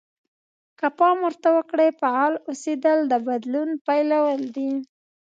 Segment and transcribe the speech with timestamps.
[0.79, 4.71] که پام ورته وکړئ فعال اوسېدل د بدلون پيلول دي.